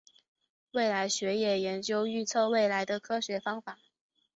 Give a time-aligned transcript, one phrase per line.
[0.71, 3.77] 未来学也研究预测未来的科学方法。